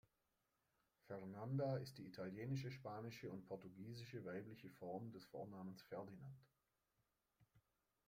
Fernanda 1.05 1.77
ist 1.77 1.99
die 1.99 2.07
italienische, 2.07 2.71
spanische 2.71 3.29
und 3.29 3.45
portugiesische 3.45 4.25
weibliche 4.25 4.71
Form 4.71 5.11
des 5.11 5.25
Vornamens 5.27 5.83
Ferdinand. 5.83 6.43